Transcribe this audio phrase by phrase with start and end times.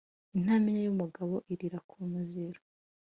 [0.37, 2.61] Intamenya y’umugabo irira ku muziro.